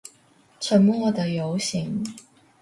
[0.59, 2.03] 沉默的遊行